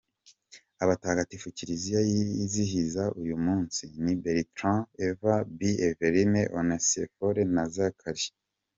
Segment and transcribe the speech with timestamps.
[0.83, 8.31] Abatagatifu kiliziya yizihiza uyu munsi ni Bertrand, Eve, Bee, Evelyne, Onesiphore na Zacharie.